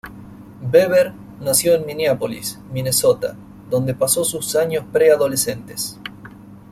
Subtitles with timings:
[0.73, 3.35] Webber nació en Minneapolis, Minnesota,
[3.69, 5.99] donde pasó sus años preadolescentes.